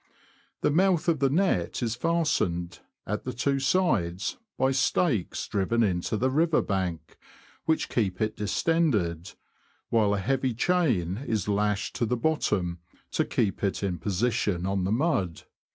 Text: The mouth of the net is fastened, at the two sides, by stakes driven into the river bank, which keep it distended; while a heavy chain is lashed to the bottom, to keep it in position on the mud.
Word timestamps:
The 0.61 0.71
mouth 0.71 1.07
of 1.07 1.19
the 1.19 1.29
net 1.29 1.83
is 1.83 1.93
fastened, 1.95 2.79
at 3.05 3.23
the 3.23 3.33
two 3.33 3.59
sides, 3.59 4.37
by 4.57 4.71
stakes 4.71 5.47
driven 5.47 5.83
into 5.83 6.17
the 6.17 6.31
river 6.31 6.63
bank, 6.63 7.19
which 7.65 7.87
keep 7.87 8.19
it 8.19 8.35
distended; 8.35 9.33
while 9.89 10.15
a 10.15 10.19
heavy 10.19 10.55
chain 10.55 11.23
is 11.27 11.47
lashed 11.47 11.93
to 11.97 12.07
the 12.07 12.17
bottom, 12.17 12.79
to 13.11 13.23
keep 13.23 13.63
it 13.63 13.83
in 13.83 13.99
position 13.99 14.65
on 14.65 14.85
the 14.85 14.91
mud. 14.91 15.43